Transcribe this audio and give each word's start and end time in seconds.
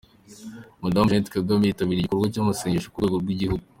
Madamu 0.81 1.09
janete 1.11 1.31
Kagame 1.37 1.63
yitabiriye 1.65 2.01
igikorwa 2.03 2.31
cy’amasengesho 2.33 2.87
ku 2.89 2.97
rwego 2.99 3.17
rw’igihugu 3.23 3.63